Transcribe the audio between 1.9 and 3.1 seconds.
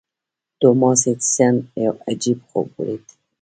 عجيب خوب وليد.